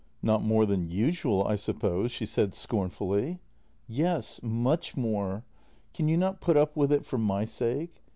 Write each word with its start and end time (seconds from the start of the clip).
"Not 0.23 0.43
more 0.43 0.65
than 0.65 0.89
usual, 0.89 1.45
I 1.47 1.55
suppose," 1.55 2.11
she 2.11 2.25
said 2.25 2.55
scornfully. 2.55 3.37
JENNY 3.87 4.03
149" 4.05 4.13
Yes, 4.15 4.39
much 4.41 4.97
more. 4.97 5.45
Can 5.93 6.07
you 6.07 6.17
not 6.17 6.41
put 6.41 6.57
up 6.57 6.75
with 6.75 6.91
it 6.91 7.05
for 7.05 7.19
my 7.19 7.45
sake? 7.45 8.01